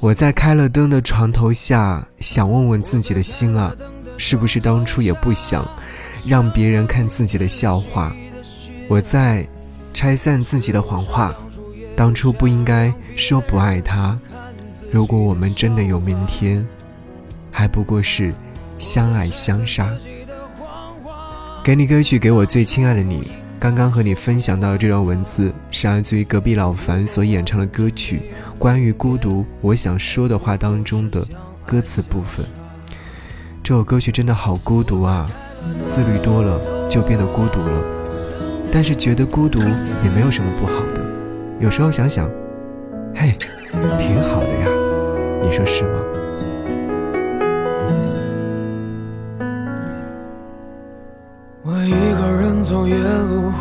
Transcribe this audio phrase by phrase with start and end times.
[0.00, 3.74] 我在开了灯的床头下，想问问自己的心啊，
[4.18, 5.66] 是不是当初也不想
[6.26, 8.14] 让别人看自己的笑话？
[8.88, 9.46] 我在
[9.94, 11.34] 拆散自己的谎话，
[11.96, 14.18] 当初不应该说不爱他。
[14.90, 16.66] 如果我们真的有明天，
[17.50, 18.32] 还不过是
[18.78, 19.90] 相爱相杀。
[21.64, 23.45] 给你歌曲，给我最亲爱的你。
[23.58, 28.20] 刚刚和你分享到的这段文字，是来自于隔壁老樊所演唱的歌曲
[28.58, 31.26] 《关于孤独我想说的话》当中的
[31.66, 32.44] 歌词部分。
[33.62, 35.28] 这首歌曲真的好孤独啊！
[35.86, 37.82] 自律多了就变得孤独了，
[38.70, 41.02] 但是觉得孤独也没有什么不好的。
[41.58, 42.30] 有时候想想，
[43.14, 43.36] 嘿，
[43.72, 44.68] 挺好的呀，
[45.42, 46.05] 你说是吗？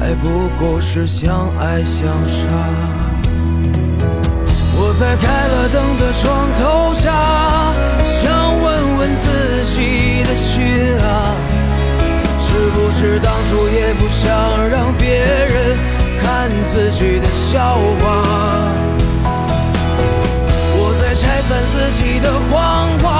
[0.00, 2.40] 还不过是相爱相杀。
[4.82, 7.12] 我在开了灯的床头下，
[8.02, 9.28] 想问问自
[9.66, 11.36] 己的心啊，
[12.40, 14.26] 是不是当初也不想
[14.70, 15.78] 让别人
[16.22, 18.02] 看自己的笑话？
[20.82, 23.19] 我在拆散自己的谎话，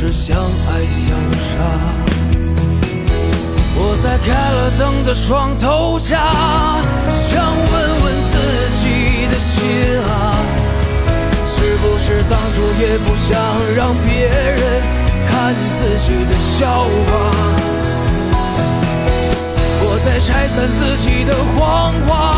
[0.00, 1.50] 是相爱相杀。
[3.74, 6.30] 我在开了灯的床头下，
[7.10, 7.66] 想问
[8.04, 8.38] 问自
[8.78, 9.58] 己的心
[10.06, 10.38] 啊，
[11.44, 13.42] 是不是当初也不想
[13.74, 14.86] 让别人
[15.26, 17.10] 看自己的笑话？
[19.82, 22.37] 我在拆散自己的谎话，